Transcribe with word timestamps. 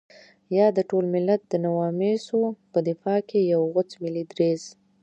يا 0.57 0.65
د 0.77 0.79
ټول 0.89 1.05
ملت 1.15 1.41
د 1.47 1.53
نواميسو 1.65 2.39
په 2.71 2.79
دفاع 2.89 3.19
کې 3.29 3.39
يو 3.53 3.61
غوڅ 3.73 3.89
ملي 4.03 4.23
دريځ. 4.31 4.61